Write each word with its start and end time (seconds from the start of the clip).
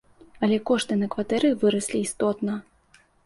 Але 0.45 0.57
кошты 0.69 0.97
на 1.01 1.09
кватэры 1.17 1.51
выраслі 1.63 2.01
істотна. 2.09 2.57